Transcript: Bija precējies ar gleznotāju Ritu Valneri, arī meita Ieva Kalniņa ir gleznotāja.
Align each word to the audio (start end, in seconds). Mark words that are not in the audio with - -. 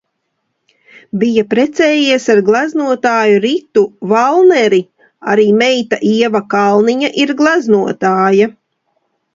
Bija 1.23 1.43
precējies 1.51 2.25
ar 2.35 2.41
gleznotāju 2.47 3.37
Ritu 3.45 3.85
Valneri, 4.13 4.83
arī 5.35 5.49
meita 5.63 6.03
Ieva 6.15 6.45
Kalniņa 6.57 7.17
ir 7.27 7.39
gleznotāja. 7.45 8.55